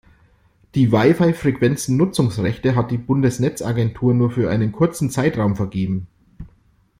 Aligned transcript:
Die 0.73 0.91
WiFi-Frequenzen-Nutzungsrechte 0.91 2.73
hat 2.73 2.89
die 2.89 2.97
Bundesnetzagentur 2.97 4.15
nur 4.15 4.31
für 4.31 4.49
einen 4.49 4.71
kurzen 4.71 5.11
Zeitraum 5.11 5.55
vergeben. 5.55 6.07